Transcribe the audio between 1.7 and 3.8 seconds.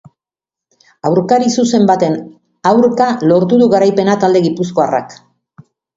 baten aurka lortu du